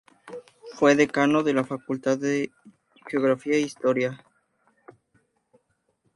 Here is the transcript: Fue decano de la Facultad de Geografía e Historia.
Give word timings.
Fue 0.73 0.95
decano 0.95 1.43
de 1.43 1.53
la 1.53 1.63
Facultad 1.63 2.17
de 2.17 2.49
Geografía 3.05 3.53
e 3.53 3.59
Historia. 3.59 4.25